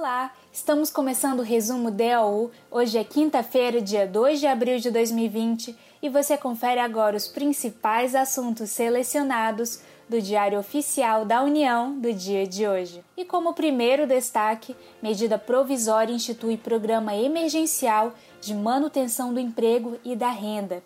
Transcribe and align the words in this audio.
Olá, 0.00 0.32
estamos 0.50 0.90
começando 0.90 1.40
o 1.40 1.42
resumo 1.42 1.90
DAU. 1.90 2.50
Hoje 2.70 2.96
é 2.96 3.04
quinta-feira, 3.04 3.82
dia 3.82 4.06
2 4.06 4.40
de 4.40 4.46
abril 4.46 4.78
de 4.78 4.90
2020, 4.90 5.76
e 6.00 6.08
você 6.08 6.38
confere 6.38 6.80
agora 6.80 7.18
os 7.18 7.28
principais 7.28 8.14
assuntos 8.14 8.70
selecionados 8.70 9.82
do 10.08 10.18
Diário 10.18 10.58
Oficial 10.58 11.26
da 11.26 11.42
União 11.42 11.92
do 11.92 12.14
dia 12.14 12.46
de 12.46 12.66
hoje. 12.66 13.04
E 13.14 13.26
como 13.26 13.52
primeiro 13.52 14.06
destaque, 14.06 14.74
medida 15.02 15.36
provisória 15.36 16.14
institui 16.14 16.56
programa 16.56 17.14
emergencial 17.14 18.14
de 18.40 18.54
manutenção 18.54 19.34
do 19.34 19.38
emprego 19.38 19.98
e 20.02 20.16
da 20.16 20.30
renda. 20.30 20.82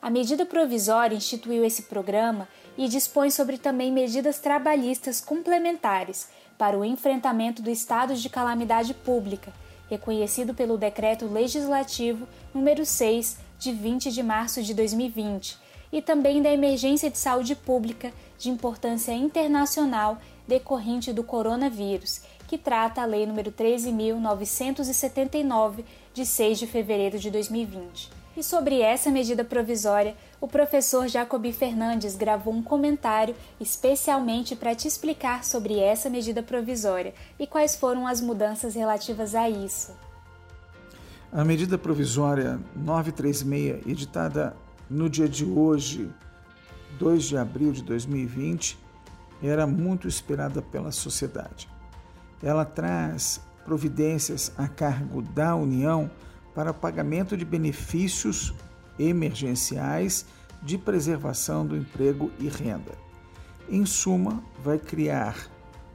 A 0.00 0.08
medida 0.08 0.46
provisória 0.46 1.14
instituiu 1.14 1.62
esse 1.66 1.82
programa 1.82 2.48
e 2.78 2.88
dispõe 2.88 3.30
sobre 3.30 3.58
também 3.58 3.92
medidas 3.92 4.38
trabalhistas 4.38 5.20
complementares 5.20 6.28
para 6.56 6.78
o 6.78 6.84
enfrentamento 6.84 7.62
do 7.62 7.70
estado 7.70 8.14
de 8.14 8.28
calamidade 8.28 8.94
pública, 8.94 9.52
reconhecido 9.88 10.54
pelo 10.54 10.78
Decreto 10.78 11.26
Legislativo 11.26 12.28
número 12.54 12.84
6 12.84 13.38
de 13.58 13.72
20 13.72 14.12
de 14.12 14.22
março 14.22 14.62
de 14.62 14.74
2020, 14.74 15.58
e 15.92 16.02
também 16.02 16.42
da 16.42 16.52
emergência 16.52 17.10
de 17.10 17.18
saúde 17.18 17.54
pública 17.54 18.12
de 18.38 18.50
importância 18.50 19.12
internacional 19.12 20.18
decorrente 20.46 21.12
do 21.12 21.22
coronavírus, 21.22 22.22
que 22.48 22.58
trata 22.58 23.02
a 23.02 23.06
Lei 23.06 23.24
nº 23.26 23.52
13.979, 23.52 25.84
de 26.12 26.26
6 26.26 26.58
de 26.58 26.66
fevereiro 26.66 27.16
de 27.18 27.30
2020. 27.30 28.10
E 28.36 28.42
sobre 28.42 28.80
essa 28.80 29.08
medida 29.10 29.44
provisória, 29.44 30.16
o 30.44 30.46
professor 30.46 31.08
Jacobi 31.08 31.54
Fernandes 31.54 32.16
gravou 32.16 32.52
um 32.52 32.62
comentário 32.62 33.34
especialmente 33.58 34.54
para 34.54 34.74
te 34.74 34.86
explicar 34.86 35.42
sobre 35.42 35.78
essa 35.78 36.10
medida 36.10 36.42
provisória 36.42 37.14
e 37.38 37.46
quais 37.46 37.74
foram 37.74 38.06
as 38.06 38.20
mudanças 38.20 38.74
relativas 38.74 39.34
a 39.34 39.48
isso. 39.48 39.92
A 41.32 41.42
medida 41.46 41.78
provisória 41.78 42.60
936, 42.76 43.86
editada 43.86 44.54
no 44.90 45.08
dia 45.08 45.26
de 45.26 45.46
hoje, 45.46 46.10
2 46.98 47.24
de 47.24 47.38
abril 47.38 47.72
de 47.72 47.82
2020, 47.82 48.78
era 49.42 49.66
muito 49.66 50.06
esperada 50.06 50.60
pela 50.60 50.92
sociedade. 50.92 51.70
Ela 52.42 52.66
traz 52.66 53.40
providências 53.64 54.52
a 54.58 54.68
cargo 54.68 55.22
da 55.22 55.56
União 55.56 56.10
para 56.54 56.74
pagamento 56.74 57.34
de 57.34 57.46
benefícios 57.46 58.52
emergenciais 58.98 60.26
de 60.62 60.78
preservação 60.78 61.66
do 61.66 61.76
emprego 61.76 62.30
e 62.38 62.48
renda. 62.48 62.92
Em 63.68 63.84
suma, 63.84 64.42
vai 64.62 64.78
criar 64.78 65.48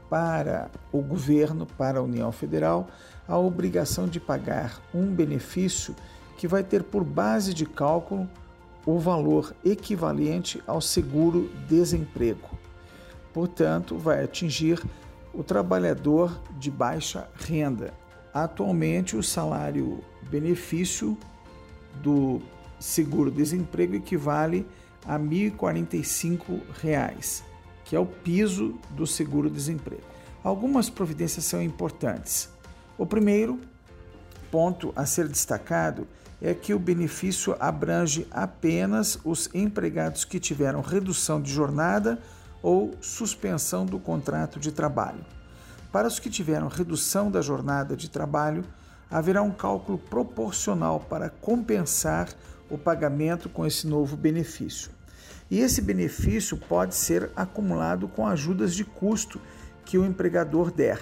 para 0.09 0.69
o 0.92 1.02
governo, 1.02 1.66
para 1.66 2.00
a 2.00 2.03
União 2.03 2.31
Federal, 2.31 2.88
a 3.27 3.38
obrigação 3.38 4.08
de 4.08 4.20
pagar 4.20 4.81
um 4.94 5.05
benefício 5.05 5.95
que 6.38 6.47
vai 6.47 6.64
ter 6.64 6.83
por 6.83 7.03
base 7.03 7.53
de 7.53 7.66
cálculo 7.66 8.27
o 8.86 8.97
valor 8.97 9.53
equivalente 9.64 10.61
ao 10.66 10.81
seguro-desemprego. 10.81 12.50
Portanto, 13.31 13.97
vai 13.97 14.23
atingir 14.23 14.83
o 15.33 15.44
trabalhador 15.44 16.42
de 16.58 16.72
baixa 16.72 17.30
renda. 17.36 17.94
Atualmente, 18.33 19.16
o 19.16 19.22
salário 19.22 20.03
benefício 20.30 21.17
do 22.02 22.42
seguro-desemprego 22.80 23.95
equivale 23.95 24.67
a 25.05 25.17
R$ 25.17 25.23
1.045, 25.23 27.41
que 27.83 27.95
é 27.95 27.99
o 27.99 28.05
piso 28.05 28.80
do 28.91 29.08
seguro-desemprego. 29.08 30.03
Algumas 30.44 30.89
providências 30.89 31.45
são 31.45 31.61
importantes. 31.61 32.49
O 32.97 33.05
primeiro 33.05 33.59
ponto 34.52 34.92
a 34.95 35.05
ser 35.05 35.27
destacado 35.27 36.08
é 36.42 36.54
que 36.54 36.73
o 36.73 36.80
benefício 36.80 37.55
abrange 37.59 38.26
apenas 38.31 39.20
os 39.23 39.49
empregados 39.54 40.23
que 40.23 40.39
tiveram 40.39 40.81
redução 40.81 41.42
de 41.42 41.52
jornada 41.52 42.20
ou 42.61 42.93
suspensão 43.02 43.86
do 43.86 43.99
contrato 43.99 44.59
de 44.59 44.71
trabalho. 44.71 45.25
Para 45.92 46.08
os 46.08 46.20
que 46.20 46.30
tiveram 46.30 46.67
redução 46.67 47.31
da 47.31 47.42
jornada 47.42 47.95
de 47.95 48.09
trabalho, 48.09 48.64
haverá 49.09 49.42
um 49.42 49.52
cálculo 49.52 49.98
proporcional 49.98 50.99
para 50.99 51.30
compensar 51.30 52.30
o 52.69 52.77
pagamento 52.77 53.49
com 53.49 53.65
esse 53.65 53.87
novo 53.87 54.15
benefício. 54.15 54.91
E 55.49 55.59
esse 55.59 55.81
benefício 55.81 56.55
pode 56.55 56.93
ser 56.93 57.31
acumulado 57.35 58.07
com 58.07 58.27
ajudas 58.27 58.73
de 58.75 58.83
custo 58.83 59.41
que 59.83 59.97
o 59.97 60.05
empregador 60.05 60.71
der. 60.71 60.99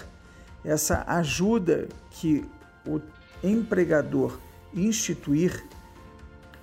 Essa 0.63 1.03
ajuda 1.07 1.87
que 2.09 2.45
o 2.85 3.01
empregador 3.43 4.39
instituir 4.73 5.65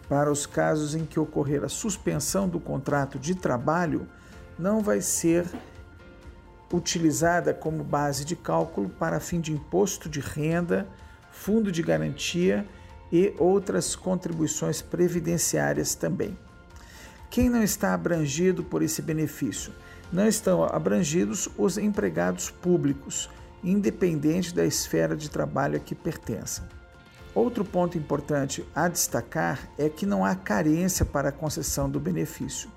para 0.09 0.31
os 0.31 0.47
casos 0.47 0.95
em 0.95 1.05
que 1.05 1.21
ocorrer 1.21 1.65
a 1.65 1.69
suspensão 1.69 2.49
do 2.49 2.59
contrato 2.59 3.19
de 3.19 3.35
trabalho 3.35 4.07
não 4.59 4.81
vai 4.81 5.01
ser 5.01 5.47
utilizada 6.73 7.53
como 7.53 7.85
base 7.85 8.25
de 8.25 8.35
cálculo 8.35 8.89
para 8.89 9.21
fim 9.21 9.41
de 9.41 9.53
imposto 9.53 10.09
de 10.09 10.21
renda, 10.21 10.89
fundo 11.31 11.71
de 11.71 11.83
garantia 11.83 12.67
e 13.15 13.33
outras 13.39 13.95
contribuições 13.95 14.83
previdenciárias 14.83 15.95
também. 15.95 16.37
Quem 17.31 17.49
não 17.49 17.63
está 17.63 17.95
abrangido 17.95 18.65
por 18.65 18.83
esse 18.83 19.01
benefício? 19.01 19.73
Não 20.13 20.27
estão 20.27 20.65
abrangidos 20.65 21.49
os 21.57 21.79
empregados 21.79 22.51
públicos, 22.51 23.31
independente 23.63 24.53
da 24.53 24.67
esfera 24.67 25.15
de 25.15 25.31
trabalho 25.31 25.77
a 25.77 25.79
que 25.79 25.95
pertençam. 25.95 26.67
Outro 27.33 27.65
ponto 27.65 27.97
importante 27.97 28.67
a 28.75 28.89
destacar 28.89 29.61
é 29.79 29.89
que 29.89 30.05
não 30.05 30.25
há 30.25 30.35
carência 30.35 31.05
para 31.05 31.29
a 31.29 31.33
concessão 31.33 31.89
do 31.89 32.01
benefício. 32.01 32.69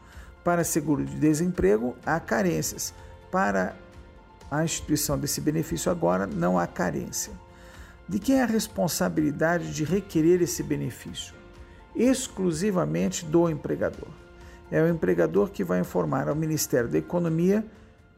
Para 0.44 0.64
seguro 0.64 1.04
de 1.04 1.16
desemprego, 1.16 1.96
há 2.06 2.20
carências. 2.20 2.94
Para 3.32 3.76
a 4.52 4.64
instituição 4.64 5.18
desse 5.18 5.42
benefício 5.42 5.92
agora, 5.92 6.28
não 6.28 6.60
há 6.60 6.68
carência. 6.68 7.34
De 8.08 8.20
quem 8.20 8.40
é 8.40 8.44
a 8.44 8.46
responsabilidade 8.46 9.74
de 9.74 9.84
requerer 9.84 10.42
esse 10.42 10.64
benefício? 10.64 11.34
Exclusivamente 11.94 13.26
do 13.26 13.50
empregador. 13.50 14.08
É 14.72 14.82
o 14.82 14.88
empregador 14.88 15.50
que 15.50 15.64
vai 15.64 15.82
informar 15.82 16.30
ao 16.30 16.36
Ministério 16.36 16.90
da 16.90 16.98
Economia, 16.98 17.66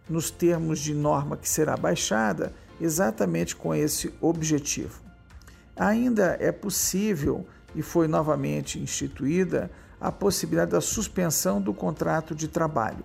nos 0.07 0.29
termos 0.29 0.79
de 0.79 0.93
norma 0.93 1.37
que 1.37 1.49
será 1.49 1.75
baixada, 1.75 2.53
exatamente 2.79 3.55
com 3.55 3.73
esse 3.73 4.13
objetivo. 4.21 5.01
Ainda 5.75 6.37
é 6.39 6.51
possível, 6.51 7.45
e 7.75 7.81
foi 7.81 8.07
novamente 8.07 8.79
instituída, 8.79 9.71
a 9.99 10.11
possibilidade 10.11 10.71
da 10.71 10.81
suspensão 10.81 11.61
do 11.61 11.73
contrato 11.73 12.35
de 12.35 12.47
trabalho 12.47 13.03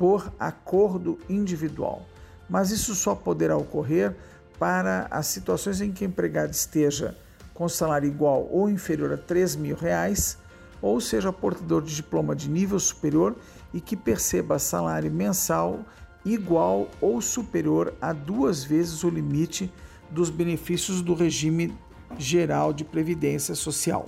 por 0.00 0.32
acordo 0.40 1.18
individual, 1.28 2.06
mas 2.48 2.70
isso 2.70 2.94
só 2.94 3.14
poderá 3.14 3.54
ocorrer 3.54 4.16
para 4.60 5.08
as 5.10 5.26
situações 5.26 5.80
em 5.80 5.90
que 5.90 6.04
o 6.04 6.06
empregado 6.06 6.52
esteja 6.52 7.16
com 7.54 7.66
salário 7.66 8.06
igual 8.06 8.46
ou 8.50 8.68
inferior 8.68 9.14
a 9.14 9.16
3 9.16 9.56
mil 9.56 9.74
reais, 9.74 10.36
ou 10.82 11.00
seja 11.00 11.32
portador 11.32 11.80
de 11.82 11.96
diploma 11.96 12.36
de 12.36 12.50
nível 12.50 12.78
superior 12.78 13.34
e 13.72 13.80
que 13.80 13.96
perceba 13.96 14.58
salário 14.58 15.10
mensal 15.10 15.80
igual 16.26 16.90
ou 17.00 17.22
superior 17.22 17.94
a 18.02 18.12
duas 18.12 18.62
vezes 18.62 19.02
o 19.02 19.08
limite 19.08 19.72
dos 20.10 20.28
benefícios 20.28 21.00
do 21.00 21.14
regime 21.14 21.74
geral 22.18 22.74
de 22.74 22.84
previdência 22.84 23.54
social. 23.54 24.04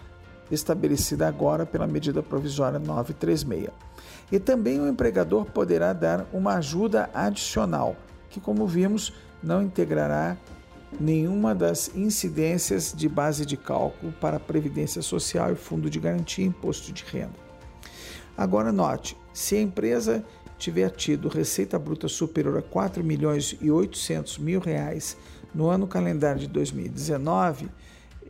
estabelecida 0.50 1.26
agora 1.26 1.66
pela 1.66 1.86
medida 1.86 2.22
provisória 2.22 2.78
936. 2.78 3.70
E 4.30 4.38
também 4.38 4.80
o 4.80 4.88
empregador 4.88 5.44
poderá 5.46 5.92
dar 5.92 6.26
uma 6.32 6.54
ajuda 6.54 7.10
adicional, 7.12 7.96
que, 8.30 8.40
como 8.40 8.66
vimos, 8.66 9.12
não 9.42 9.62
integrará 9.62 10.36
nenhuma 11.00 11.54
das 11.54 11.90
incidências 11.94 12.92
de 12.96 13.08
base 13.08 13.44
de 13.44 13.56
cálculo 13.56 14.12
para 14.20 14.40
Previdência 14.40 15.02
Social 15.02 15.52
e 15.52 15.56
Fundo 15.56 15.90
de 15.90 15.98
Garantia 15.98 16.44
e 16.44 16.48
Imposto 16.48 16.92
de 16.92 17.04
Renda. 17.04 17.44
Agora 18.36 18.72
note, 18.72 19.16
se 19.32 19.56
a 19.56 19.60
empresa 19.60 20.24
tiver 20.58 20.90
tido 20.90 21.28
receita 21.28 21.78
bruta 21.78 22.08
superior 22.08 22.58
a 22.58 22.62
4 22.62 23.02
milhões 23.02 23.56
e 23.60 23.70
800 23.70 24.38
mil 24.38 24.60
reais 24.60 25.16
no 25.54 25.68
ano 25.68 25.86
calendário 25.86 26.40
de 26.40 26.48
2019, 26.48 27.68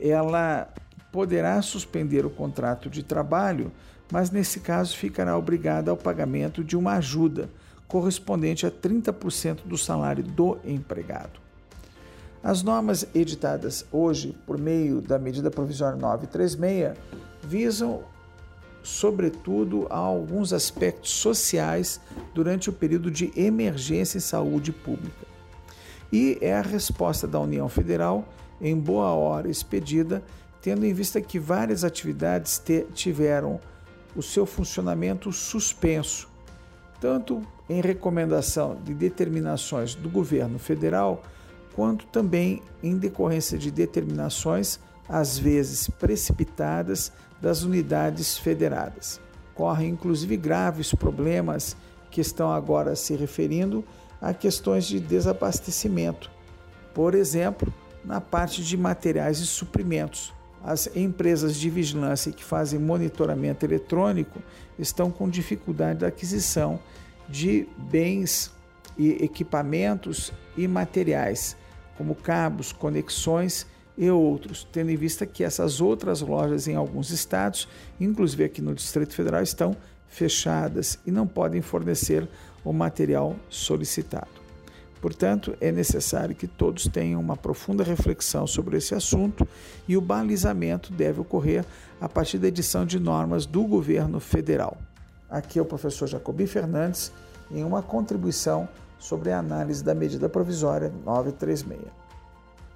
ela 0.00 0.72
poderá 1.12 1.62
suspender 1.62 2.26
o 2.26 2.31
contrato 2.31 2.90
de 2.90 3.02
trabalho, 3.02 3.70
mas 4.12 4.31
nesse 4.31 4.61
caso 4.61 4.96
ficará 4.96 5.37
obrigada 5.38 5.90
ao 5.90 5.96
pagamento 5.96 6.64
de 6.64 6.76
uma 6.76 6.94
ajuda 6.94 7.49
correspondente 7.87 8.66
a 8.66 8.70
30% 8.70 9.61
do 9.64 9.78
salário 9.78 10.25
do 10.25 10.58
empregado. 10.64 11.44
As 12.44 12.62
normas 12.62 13.06
editadas 13.14 13.87
hoje 13.91 14.37
por 14.44 14.58
meio 14.58 15.00
da 15.00 15.19
medida 15.19 15.50
provisória 15.50 15.96
936 15.96 16.94
visam, 17.43 18.02
sobretudo, 18.82 19.87
a 19.88 19.96
alguns 19.96 20.52
aspectos 20.52 21.11
sociais 21.11 21.99
durante 22.35 22.69
o 22.69 22.73
período 22.73 23.11
de 23.11 23.32
emergência 23.35 24.19
em 24.19 24.20
saúde 24.20 24.73
pública. 24.73 25.26
E 26.12 26.37
é 26.43 26.55
a 26.55 26.61
resposta 26.61 27.26
da 27.26 27.41
União 27.41 27.67
Federal, 27.67 28.29
em 28.61 28.79
boa 28.79 29.14
hora 29.14 29.49
expedida, 29.49 30.23
tendo 30.61 30.85
em 30.85 30.93
vista 30.93 31.23
que 31.23 31.38
várias 31.38 31.82
atividades 31.82 32.62
tiveram 32.93 33.58
o 34.14 34.23
seu 34.23 34.44
funcionamento 34.44 35.32
suspenso, 35.32 36.29
tanto 37.00 37.40
em 37.70 37.81
recomendação 37.81 38.76
de 38.85 38.93
determinações 38.93 39.94
do 39.94 40.11
governo 40.11 40.58
federal, 40.58 41.23
quanto 41.75 42.06
também 42.06 42.62
em 42.82 42.97
decorrência 42.97 43.59
de 43.59 43.71
determinações, 43.71 44.79
às 45.09 45.38
vezes 45.38 45.88
precipitadas, 45.88 47.12
das 47.41 47.62
unidades 47.62 48.38
federadas. 48.38 49.21
Correm 49.55 49.91
inclusive 49.91 50.37
graves 50.37 50.94
problemas 50.94 51.76
que 52.11 52.21
estão 52.21 52.50
agora 52.50 52.97
se 52.97 53.15
referindo 53.15 53.85
a 54.21 54.32
questões 54.32 54.87
de 54.87 54.99
desabastecimento. 54.99 56.31
Por 56.94 57.15
exemplo, 57.15 57.73
na 58.05 58.21
parte 58.21 58.62
de 58.62 58.76
materiais 58.76 59.38
e 59.38 59.47
suprimentos. 59.47 60.32
As 60.62 60.88
empresas 60.97 61.56
de 61.56 61.69
vigilância 61.69 62.32
que 62.32 62.43
fazem 62.43 62.79
monitoramento 62.79 63.67
eletrônico 63.67 64.41
estão 64.79 65.11
com 65.11 65.29
dificuldade 65.29 65.99
de 65.99 66.06
aquisição 66.06 66.81
de 67.29 67.69
bens 67.76 68.50
e 68.97 69.25
equipamentos 69.25 70.32
e 70.56 70.67
materiais 70.67 71.56
como 71.96 72.14
cabos, 72.14 72.73
conexões 72.73 73.67
e 73.96 74.11
outros, 74.11 74.67
tendo 74.73 74.91
em 74.91 74.96
vista 74.96 75.25
que 75.25 75.44
essas 75.44 75.81
outras 75.81 76.20
lojas 76.20 76.67
em 76.67 76.75
alguns 76.75 77.11
estados, 77.11 77.69
inclusive 78.00 78.44
aqui 78.44 78.61
no 78.61 78.75
Distrito 78.75 79.14
Federal, 79.14 79.43
estão 79.43 79.76
fechadas 80.08 80.99
e 81.06 81.11
não 81.11 81.26
podem 81.26 81.62
fornecer 81.62 82.29
o 82.64 82.73
material 82.73 83.37
solicitado. 83.49 84.44
Portanto, 85.00 85.55
é 85.61 85.70
necessário 85.70 86.35
que 86.35 86.46
todos 86.46 86.88
tenham 86.88 87.20
uma 87.20 87.37
profunda 87.37 87.85
reflexão 87.85 88.47
sobre 88.47 88.79
esse 88.79 88.94
assunto 88.94 89.47
e 89.87 89.99
o 89.99 90.00
balizamento 90.00 90.90
deve 90.93 91.20
ocorrer 91.20 91.62
a 92.00 92.08
partir 92.08 92.38
da 92.38 92.49
edição 92.49 92.87
de 92.87 92.99
normas 92.99 93.44
do 93.44 93.64
governo 93.64 94.19
federal. 94.19 94.79
Aqui 95.29 95.58
é 95.58 95.62
o 95.62 95.67
professor 95.67 96.06
Jacobi 96.06 96.47
Fernandes 96.47 97.12
em 97.50 97.64
uma 97.64 97.82
contribuição 97.82 98.69
sobre 98.99 99.31
a 99.31 99.38
análise 99.38 99.85
da 99.85 99.94
medida 99.94 100.29
provisória 100.29 100.93
936. 101.05 101.81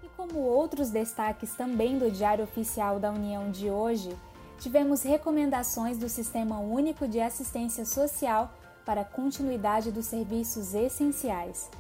E 0.03 0.09
como 0.17 0.41
outros 0.41 0.91
destaques 0.91 1.55
também 1.55 1.99
do 1.99 2.11
Diário 2.11 2.45
Oficial 2.45 3.01
da 3.01 3.11
União 3.11 3.51
de 3.51 3.71
hoje, 3.71 4.15
tivemos 4.59 5.03
recomendações 5.03 5.99
do 5.99 6.09
Sistema 6.09 6.59
Único 6.59 7.09
de 7.09 7.21
Assistência 7.21 7.85
Social 7.85 8.53
para 8.85 9.03
a 9.03 9.05
continuidade 9.05 9.91
dos 9.91 10.07
serviços 10.07 10.75
essenciais. 10.75 11.71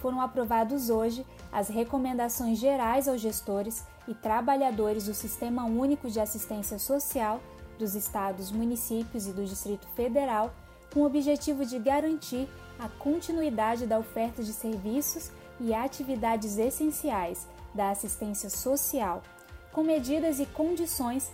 Foram 0.00 0.20
aprovados 0.20 0.90
hoje 0.90 1.24
as 1.50 1.68
recomendações 1.68 2.58
gerais 2.58 3.08
aos 3.08 3.20
gestores 3.20 3.84
e 4.06 4.14
trabalhadores 4.14 5.06
do 5.06 5.14
Sistema 5.14 5.64
Único 5.64 6.10
de 6.10 6.20
Assistência 6.20 6.78
Social 6.78 7.40
dos 7.78 7.94
estados, 7.94 8.50
municípios 8.50 9.26
e 9.26 9.32
do 9.32 9.44
Distrito 9.44 9.86
Federal, 9.96 10.52
com 10.92 11.00
o 11.00 11.06
objetivo 11.06 11.64
de 11.64 11.78
garantir 11.78 12.48
a 12.78 12.88
continuidade 12.88 13.86
da 13.86 13.98
oferta 13.98 14.42
de 14.42 14.52
serviços 14.52 15.30
e 15.60 15.72
atividades 15.72 16.58
essenciais 16.58 17.46
da 17.74 17.90
assistência 17.90 18.50
social, 18.50 19.22
com 19.72 19.82
medidas 19.82 20.38
e 20.38 20.46
condições 20.46 21.30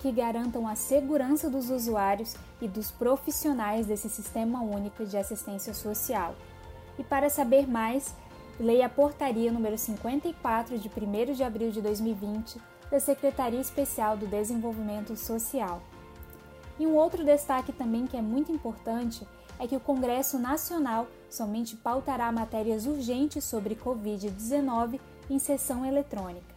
que 0.00 0.12
garantam 0.12 0.68
a 0.68 0.74
segurança 0.74 1.48
dos 1.48 1.70
usuários 1.70 2.36
e 2.60 2.68
dos 2.68 2.90
profissionais 2.90 3.86
desse 3.86 4.08
Sistema 4.08 4.60
Único 4.62 5.06
de 5.06 5.16
Assistência 5.16 5.72
Social. 5.72 6.34
E 6.98 7.02
para 7.02 7.30
saber 7.30 7.66
mais, 7.66 8.14
leia 8.60 8.86
a 8.86 8.88
Portaria 8.88 9.50
número 9.50 9.78
54 9.78 10.78
de 10.78 10.88
1 10.88 11.32
de 11.32 11.42
abril 11.42 11.70
de 11.70 11.80
2020 11.80 12.60
da 12.90 13.00
Secretaria 13.00 13.60
Especial 13.60 14.16
do 14.16 14.26
Desenvolvimento 14.26 15.16
Social. 15.16 15.82
E 16.78 16.86
um 16.86 16.94
outro 16.94 17.24
destaque 17.24 17.72
também 17.72 18.06
que 18.06 18.16
é 18.16 18.22
muito 18.22 18.50
importante 18.50 19.26
é 19.58 19.66
que 19.66 19.76
o 19.76 19.80
Congresso 19.80 20.38
Nacional 20.38 21.06
somente 21.30 21.76
pautará 21.76 22.30
matérias 22.32 22.86
urgentes 22.86 23.44
sobre 23.44 23.76
Covid-19 23.76 25.00
em 25.30 25.38
sessão 25.38 25.86
eletrônica. 25.86 26.54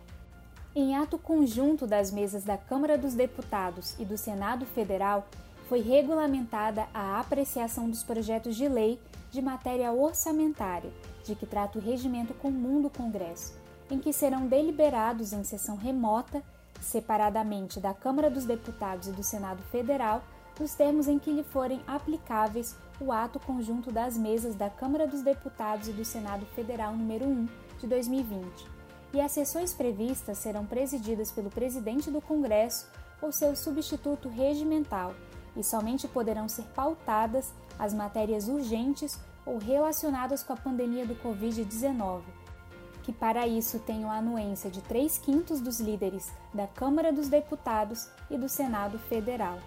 Em 0.76 0.96
ato 0.96 1.18
conjunto 1.18 1.88
das 1.88 2.12
mesas 2.12 2.44
da 2.44 2.58
Câmara 2.58 2.98
dos 2.98 3.14
Deputados 3.14 3.96
e 4.00 4.06
do 4.06 4.18
Senado 4.18 4.66
Federal, 4.66 5.28
foi 5.68 5.82
regulamentada 5.82 6.88
a 6.94 7.20
apreciação 7.20 7.90
dos 7.90 8.04
projetos 8.04 8.56
de 8.56 8.68
lei 8.68 9.00
de 9.32 9.42
matéria 9.42 9.92
orçamentária, 9.92 10.92
de 11.24 11.36
que 11.36 11.46
trata 11.46 11.78
o 11.78 11.82
regimento 11.82 12.34
comum 12.36 12.82
do 12.82 12.90
Congresso, 12.90 13.54
em 13.92 14.00
que 14.00 14.14
serão 14.14 14.48
deliberados 14.48 15.34
em 15.34 15.44
sessão 15.44 15.76
remota, 15.76 16.42
separadamente 16.82 17.80
da 17.80 17.94
Câmara 17.94 18.30
dos 18.30 18.46
Deputados 18.46 19.08
e 19.08 19.12
do 19.12 19.24
Senado 19.24 19.62
Federal, 19.72 20.24
nos 20.60 20.74
termos 20.74 21.08
em 21.08 21.20
que 21.20 21.32
lhe 21.32 21.44
forem 21.44 21.82
aplicáveis 21.86 22.76
o 23.00 23.12
ato 23.12 23.40
conjunto 23.40 23.92
das 23.92 24.18
mesas 24.18 24.56
da 24.56 24.70
Câmara 24.70 25.08
dos 25.08 25.22
Deputados 25.22 25.88
e 25.88 25.92
do 25.92 26.04
Senado 26.04 26.46
Federal 26.48 26.96
número 26.96 27.26
1 27.26 27.48
de 27.80 27.88
2020. 27.88 28.66
E 29.14 29.22
as 29.22 29.32
sessões 29.32 29.74
previstas 29.74 30.38
serão 30.38 30.66
presididas 30.66 31.32
pelo 31.32 31.50
presidente 31.50 32.10
do 32.10 32.22
Congresso 32.22 32.88
ou 33.22 33.32
seu 33.32 33.56
substituto 33.56 34.30
regimental, 34.30 35.14
e 35.56 35.64
somente 35.64 36.08
poderão 36.08 36.48
ser 36.48 36.66
pautadas 36.76 37.52
as 37.80 37.94
matérias 37.94 38.48
urgentes 38.48 39.20
ou 39.46 39.58
relacionadas 39.58 40.44
com 40.44 40.54
a 40.54 40.58
pandemia 40.58 41.06
do 41.06 41.16
Covid-19, 41.16 42.22
que 43.08 43.14
para 43.14 43.48
isso 43.48 43.80
tenham 43.80 44.12
a 44.12 44.18
anuência 44.18 44.70
de 44.70 44.82
3 44.82 45.18
quintos 45.20 45.62
dos 45.62 45.80
líderes 45.80 46.30
da 46.54 46.68
Câmara 46.68 47.10
dos 47.10 47.30
Deputados 47.30 48.10
e 48.30 48.38
do 48.38 48.50
Senado 48.50 49.00
Federal. 49.00 49.60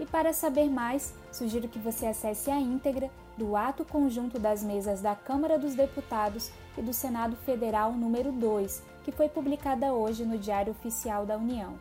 E 0.00 0.04
para 0.04 0.32
saber 0.32 0.68
mais, 0.68 1.14
sugiro 1.30 1.68
que 1.68 1.78
você 1.78 2.06
acesse 2.06 2.50
a 2.50 2.58
íntegra 2.58 3.08
do 3.36 3.54
Ato 3.54 3.84
Conjunto 3.84 4.40
das 4.40 4.64
Mesas 4.64 5.00
da 5.00 5.14
Câmara 5.14 5.56
dos 5.56 5.76
Deputados 5.76 6.50
e 6.76 6.82
do 6.82 6.92
Senado 6.92 7.36
Federal 7.36 7.92
número 7.92 8.32
2, 8.32 8.82
que 9.04 9.12
foi 9.12 9.28
publicada 9.28 9.92
hoje 9.92 10.24
no 10.24 10.36
Diário 10.36 10.72
Oficial 10.72 11.24
da 11.24 11.36
União. 11.36 11.78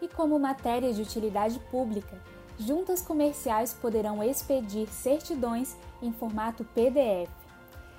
E 0.00 0.08
como 0.08 0.38
matéria 0.38 0.90
de 0.94 1.02
utilidade 1.02 1.58
pública, 1.70 2.18
juntas 2.58 3.02
comerciais 3.02 3.74
poderão 3.74 4.24
expedir 4.24 4.88
certidões 4.88 5.76
em 6.00 6.14
formato 6.14 6.64
PDF. 6.64 7.45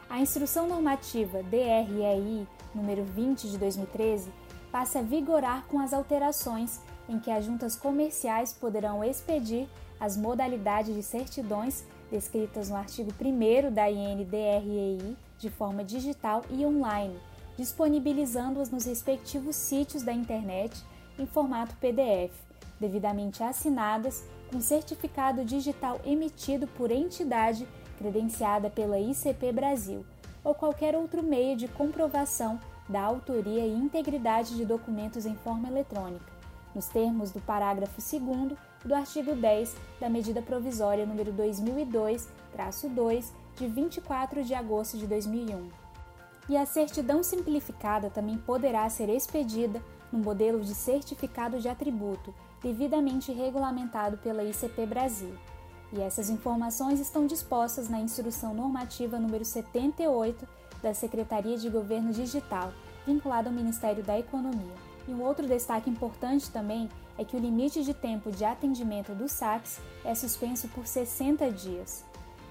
A 0.09 0.21
Instrução 0.21 0.67
Normativa 0.69 1.43
DREI 1.43 2.47
número 2.73 3.03
20 3.03 3.49
de 3.49 3.57
2013 3.57 4.31
passa 4.71 4.99
a 4.99 5.01
vigorar 5.01 5.65
com 5.67 5.79
as 5.79 5.93
alterações 5.93 6.79
em 7.09 7.19
que 7.19 7.29
as 7.29 7.43
juntas 7.43 7.75
comerciais 7.75 8.53
poderão 8.53 9.03
expedir 9.03 9.67
as 9.99 10.15
modalidades 10.15 10.95
de 10.95 11.03
certidões 11.03 11.83
descritas 12.09 12.69
no 12.69 12.77
artigo 12.77 13.11
1 13.19 13.73
da 13.73 13.91
INDREI 13.91 15.17
de 15.37 15.49
forma 15.49 15.83
digital 15.83 16.41
e 16.49 16.65
online, 16.65 17.19
disponibilizando-as 17.57 18.69
nos 18.69 18.85
respectivos 18.85 19.57
sítios 19.57 20.03
da 20.03 20.13
internet 20.13 20.81
em 21.19 21.25
formato 21.25 21.75
PDF, 21.75 22.33
devidamente 22.79 23.43
assinadas 23.43 24.23
com 24.49 24.61
certificado 24.61 25.43
digital 25.43 25.99
emitido 26.05 26.65
por 26.65 26.91
entidade 26.91 27.67
credenciada 27.97 28.69
pela 28.69 28.99
ICP 28.99 29.51
Brasil 29.51 30.05
ou 30.43 30.53
qualquer 30.53 30.95
outro 30.95 31.23
meio 31.23 31.57
de 31.57 31.67
comprovação 31.67 32.59
da 32.87 33.01
autoria 33.01 33.65
e 33.65 33.73
integridade 33.73 34.55
de 34.55 34.63
documentos 34.63 35.25
em 35.25 35.35
forma 35.35 35.67
eletrônica 35.67 36.37
nos 36.77 36.87
termos 36.87 37.31
do 37.31 37.41
parágrafo 37.41 37.99
2 37.99 38.57
do 38.85 38.93
artigo 38.93 39.35
10 39.35 39.75
da 39.99 40.07
medida 40.07 40.43
provisória 40.43 41.07
número 41.07 41.33
2002-2 41.33 43.31
de 43.55 43.67
24 43.67 44.43
de 44.43 44.53
agosto 44.53 44.95
de 44.97 45.07
2001. 45.07 45.69
E 46.47 46.55
a 46.55 46.67
certidão 46.67 47.23
simplificada 47.23 48.11
também 48.11 48.37
poderá 48.37 48.87
ser 48.89 49.09
expedida 49.09 49.81
no 50.11 50.19
modelo 50.19 50.61
de 50.61 50.73
certificado 50.75 51.59
de 51.59 51.67
atributo, 51.67 52.33
devidamente 52.61 53.33
regulamentado 53.33 54.17
pela 54.17 54.43
ICP 54.43 54.85
Brasil. 54.85 55.33
E 55.91 56.01
essas 56.01 56.29
informações 56.29 56.99
estão 56.99 57.25
dispostas 57.25 57.87
na 57.87 57.99
Instrução 57.99 58.53
Normativa 58.53 59.17
número 59.17 59.45
78 59.45 60.47
da 60.81 60.93
Secretaria 60.93 61.57
de 61.57 61.69
Governo 61.69 62.11
Digital, 62.11 62.73
vinculada 63.05 63.49
ao 63.49 63.55
Ministério 63.55 64.03
da 64.03 64.19
Economia. 64.19 64.75
E 65.07 65.11
um 65.11 65.23
outro 65.23 65.47
destaque 65.47 65.89
importante 65.89 66.51
também 66.51 66.89
é 67.17 67.23
que 67.23 67.35
o 67.35 67.39
limite 67.39 67.83
de 67.83 67.93
tempo 67.93 68.31
de 68.31 68.43
atendimento 68.43 69.15
do 69.15 69.27
SACS 69.27 69.79
é 70.03 70.13
suspenso 70.13 70.67
por 70.69 70.85
60 70.85 71.49
dias. 71.51 72.03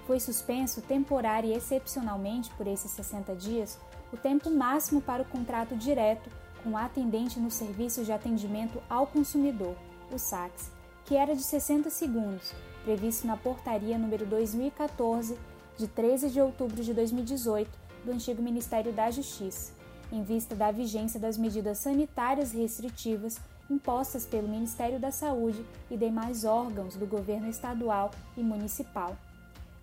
Foi 0.07 0.19
suspenso 0.19 0.81
temporário 0.81 1.49
e 1.49 1.53
excepcionalmente 1.53 2.49
por 2.51 2.65
esses 2.65 2.91
60 2.91 3.35
dias 3.35 3.79
o 4.11 4.17
tempo 4.17 4.49
máximo 4.49 5.01
para 5.01 5.21
o 5.21 5.25
contrato 5.25 5.75
direto 5.75 6.29
com 6.63 6.71
o 6.71 6.77
atendente 6.77 7.39
no 7.39 7.51
serviço 7.51 8.03
de 8.03 8.11
atendimento 8.11 8.81
ao 8.89 9.05
consumidor, 9.05 9.75
o 10.11 10.17
SACS, 10.17 10.71
que 11.05 11.15
era 11.15 11.35
de 11.35 11.43
60 11.43 11.89
segundos, 11.89 12.53
previsto 12.87 13.27
na 13.27 13.35
portaria 13.35 13.97
número 13.97 14.25
2014 14.25 15.37
de 15.77 15.89
13 15.89 16.29
de 16.29 16.39
outubro 16.39 16.81
de 16.81 16.93
2018 16.93 17.69
do 18.05 18.13
antigo 18.13 18.41
Ministério 18.41 18.93
da 18.93 19.11
Justiça 19.11 19.73
em 20.09 20.23
vista 20.23 20.55
da 20.55 20.71
vigência 20.71 21.19
das 21.19 21.37
medidas 21.37 21.79
sanitárias 21.79 22.53
restritivas 22.53 23.41
impostas 23.69 24.25
pelo 24.25 24.47
Ministério 24.47 25.01
da 25.01 25.11
Saúde 25.11 25.65
e 25.91 25.97
demais 25.97 26.45
órgãos 26.45 26.95
do 26.95 27.05
governo 27.05 27.49
estadual 27.49 28.09
e 28.37 28.41
municipal. 28.41 29.17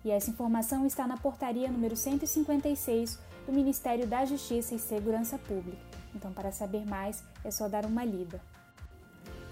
E 0.03 0.09
essa 0.09 0.31
informação 0.31 0.83
está 0.83 1.05
na 1.05 1.15
portaria 1.15 1.69
número 1.69 1.95
156 1.95 3.19
do 3.45 3.53
Ministério 3.53 4.07
da 4.07 4.25
Justiça 4.25 4.73
e 4.73 4.79
Segurança 4.79 5.37
Pública. 5.37 5.77
Então, 6.15 6.33
para 6.33 6.51
saber 6.51 6.83
mais, 6.87 7.23
é 7.43 7.51
só 7.51 7.67
dar 7.67 7.85
uma 7.85 8.03
lida. 8.03 8.41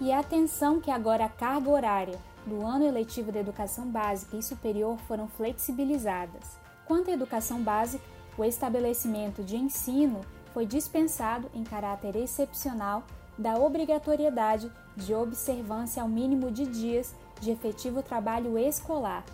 E 0.00 0.10
atenção 0.10 0.80
que 0.80 0.90
agora 0.90 1.26
a 1.26 1.28
carga 1.28 1.70
horária 1.70 2.33
do 2.46 2.66
ano 2.66 2.86
eletivo 2.86 3.32
da 3.32 3.40
educação 3.40 3.86
básica 3.86 4.36
e 4.36 4.42
superior 4.42 4.98
foram 5.08 5.28
flexibilizadas. 5.28 6.58
Quanto 6.86 7.10
à 7.10 7.14
educação 7.14 7.62
básica, 7.62 8.04
o 8.36 8.44
estabelecimento 8.44 9.42
de 9.42 9.56
ensino 9.56 10.20
foi 10.52 10.66
dispensado, 10.66 11.50
em 11.54 11.64
caráter 11.64 12.16
excepcional, 12.16 13.04
da 13.36 13.56
obrigatoriedade 13.56 14.70
de 14.96 15.14
observância 15.14 16.02
ao 16.02 16.08
mínimo 16.08 16.50
de 16.50 16.66
dias 16.66 17.14
de 17.40 17.50
efetivo 17.50 18.02
trabalho 18.02 18.56
escolar, 18.58 19.24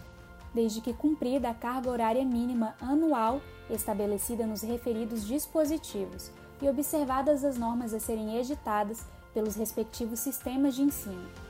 desde 0.55 0.81
que 0.81 0.95
cumprida 0.95 1.51
a 1.51 1.55
carga 1.55 1.91
horária 1.91 2.25
mínima 2.25 2.75
anual 2.81 3.41
estabelecida 3.69 4.47
nos 4.47 4.63
referidos 4.63 5.27
dispositivos 5.27 6.31
e 6.61 6.69
observadas 6.69 7.45
as 7.45 7.57
normas 7.57 7.95
a 7.95 8.01
serem 8.01 8.37
editadas 8.39 9.05
pelos 9.33 9.55
respectivos 9.55 10.19
sistemas 10.19 10.75
de 10.75 10.83
ensino. 10.83 11.50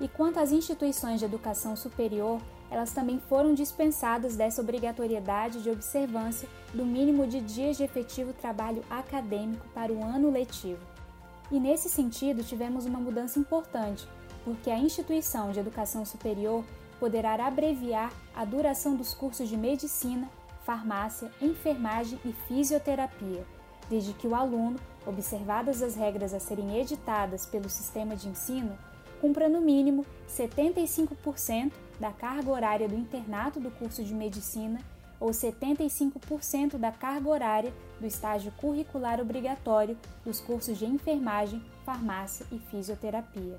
E 0.00 0.08
quanto 0.08 0.40
às 0.40 0.50
instituições 0.50 1.18
de 1.18 1.26
educação 1.26 1.76
superior, 1.76 2.40
elas 2.70 2.92
também 2.92 3.20
foram 3.28 3.52
dispensadas 3.52 4.34
dessa 4.34 4.62
obrigatoriedade 4.62 5.62
de 5.62 5.68
observância 5.68 6.48
do 6.72 6.86
mínimo 6.86 7.26
de 7.26 7.40
dias 7.40 7.76
de 7.76 7.84
efetivo 7.84 8.32
trabalho 8.32 8.82
acadêmico 8.88 9.66
para 9.74 9.92
o 9.92 10.02
ano 10.02 10.30
letivo. 10.30 10.80
E 11.50 11.58
nesse 11.60 11.90
sentido, 11.90 12.44
tivemos 12.44 12.86
uma 12.86 12.98
mudança 12.98 13.38
importante, 13.38 14.08
porque 14.44 14.70
a 14.70 14.78
instituição 14.78 15.50
de 15.50 15.60
educação 15.60 16.04
superior 16.04 16.64
poderá 16.98 17.34
abreviar 17.44 18.12
a 18.34 18.44
duração 18.44 18.94
dos 18.94 19.12
cursos 19.12 19.48
de 19.48 19.56
medicina, 19.56 20.30
farmácia, 20.64 21.30
enfermagem 21.42 22.18
e 22.24 22.32
fisioterapia, 22.46 23.44
desde 23.88 24.12
que 24.12 24.28
o 24.28 24.34
aluno, 24.34 24.78
observadas 25.04 25.82
as 25.82 25.96
regras 25.96 26.32
a 26.32 26.38
serem 26.38 26.78
editadas 26.78 27.44
pelo 27.44 27.68
sistema 27.68 28.14
de 28.14 28.28
ensino, 28.28 28.78
cumpra 29.20 29.48
no 29.48 29.60
mínimo 29.60 30.04
75% 30.28 31.72
da 31.98 32.10
carga 32.10 32.50
horária 32.50 32.88
do 32.88 32.96
internato 32.96 33.60
do 33.60 33.70
curso 33.70 34.02
de 34.02 34.14
medicina 34.14 34.80
ou 35.20 35.30
75% 35.30 36.78
da 36.78 36.90
carga 36.90 37.28
horária 37.28 37.72
do 38.00 38.06
estágio 38.06 38.50
curricular 38.52 39.20
obrigatório 39.20 39.98
dos 40.24 40.40
cursos 40.40 40.78
de 40.78 40.86
enfermagem, 40.86 41.62
farmácia 41.84 42.46
e 42.50 42.58
fisioterapia. 42.58 43.58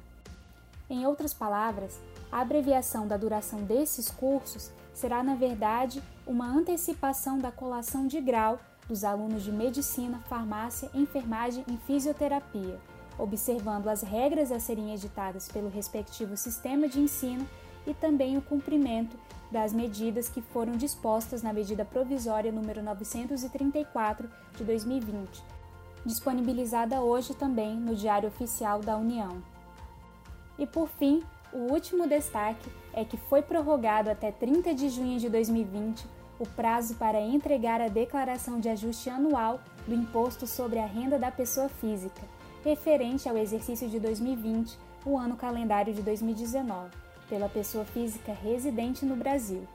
Em 0.89 1.05
outras 1.05 1.33
palavras, 1.33 1.99
a 2.31 2.41
abreviação 2.41 3.07
da 3.07 3.15
duração 3.15 3.61
desses 3.63 4.09
cursos 4.09 4.71
será, 4.93 5.21
na 5.21 5.35
verdade, 5.35 6.01
uma 6.25 6.47
antecipação 6.47 7.37
da 7.37 7.51
colação 7.51 8.07
de 8.07 8.19
grau 8.19 8.59
dos 8.87 9.03
alunos 9.03 9.43
de 9.43 9.51
medicina, 9.51 10.19
farmácia, 10.27 10.89
enfermagem 10.93 11.63
e 11.67 11.77
fisioterapia 11.85 12.79
observando 13.17 13.87
as 13.87 14.01
regras 14.01 14.51
a 14.51 14.59
serem 14.59 14.93
editadas 14.93 15.47
pelo 15.47 15.69
respectivo 15.69 16.35
sistema 16.35 16.87
de 16.87 16.99
ensino 16.99 17.47
e 17.85 17.93
também 17.93 18.37
o 18.37 18.41
cumprimento 18.41 19.17
das 19.51 19.73
medidas 19.73 20.29
que 20.29 20.41
foram 20.41 20.73
dispostas 20.73 21.41
na 21.41 21.51
medida 21.51 21.83
provisória 21.83 22.51
número 22.51 22.81
934 22.81 24.29
de 24.55 24.63
2020, 24.63 25.43
disponibilizada 26.05 27.01
hoje 27.01 27.33
também 27.33 27.75
no 27.75 27.95
Diário 27.95 28.29
Oficial 28.29 28.79
da 28.79 28.97
União. 28.97 29.43
E 30.57 30.65
por 30.65 30.87
fim, 30.87 31.21
o 31.51 31.71
último 31.71 32.07
destaque 32.07 32.69
é 32.93 33.03
que 33.03 33.17
foi 33.17 33.41
prorrogado 33.41 34.09
até 34.09 34.31
30 34.31 34.73
de 34.73 34.89
junho 34.89 35.19
de 35.19 35.27
2020 35.27 36.05
o 36.39 36.45
prazo 36.47 36.95
para 36.95 37.21
entregar 37.21 37.81
a 37.81 37.87
declaração 37.87 38.59
de 38.59 38.67
ajuste 38.67 39.09
anual 39.09 39.59
do 39.87 39.93
Imposto 39.93 40.47
sobre 40.47 40.79
a 40.79 40.85
Renda 40.85 41.19
da 41.19 41.29
Pessoa 41.29 41.69
Física 41.69 42.21
referente 42.63 43.27
ao 43.27 43.37
exercício 43.37 43.89
de 43.89 43.99
2020, 43.99 44.77
o 45.05 45.17
ano 45.17 45.35
calendário 45.35 45.93
de 45.93 46.01
2019, 46.01 46.89
pela 47.27 47.49
pessoa 47.49 47.85
física 47.85 48.33
residente 48.33 49.05
no 49.05 49.15
Brasil. 49.15 49.67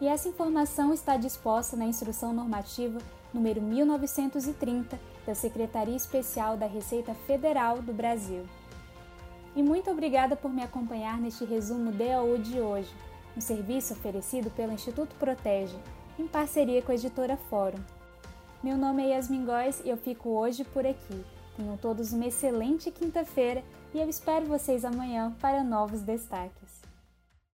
E 0.00 0.08
essa 0.08 0.28
informação 0.28 0.92
está 0.92 1.16
disposta 1.16 1.76
na 1.76 1.84
Instrução 1.84 2.32
Normativa 2.32 2.98
número 3.32 3.62
1930 3.62 4.98
da 5.26 5.34
Secretaria 5.34 5.96
Especial 5.96 6.56
da 6.56 6.66
Receita 6.66 7.14
Federal 7.26 7.80
do 7.80 7.92
Brasil. 7.92 8.44
E 9.54 9.62
muito 9.62 9.90
obrigada 9.90 10.36
por 10.36 10.52
me 10.52 10.62
acompanhar 10.62 11.20
neste 11.20 11.44
resumo 11.44 11.92
DAU 11.92 12.38
de 12.38 12.60
hoje, 12.60 12.90
um 13.36 13.40
serviço 13.40 13.94
oferecido 13.94 14.50
pelo 14.50 14.72
Instituto 14.72 15.14
Protege, 15.16 15.76
em 16.18 16.26
parceria 16.26 16.82
com 16.82 16.92
a 16.92 16.94
editora 16.94 17.36
Fórum. 17.48 17.78
Meu 18.62 18.76
nome 18.76 19.02
é 19.02 19.14
Yasmin 19.14 19.44
Góes 19.44 19.80
e 19.84 19.88
eu 19.88 19.96
fico 19.96 20.30
hoje 20.30 20.64
por 20.64 20.86
aqui. 20.86 21.24
Tenham 21.56 21.76
todos 21.76 22.12
uma 22.12 22.26
excelente 22.26 22.90
quinta-feira 22.90 23.62
e 23.94 24.00
eu 24.00 24.08
espero 24.08 24.46
vocês 24.46 24.84
amanhã 24.84 25.34
para 25.40 25.62
novos 25.62 26.00
destaques. 26.00 26.81